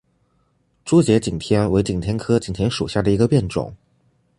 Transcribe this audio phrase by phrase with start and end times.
[0.83, 3.71] 珠节景天为景天科景天属下的一个变种。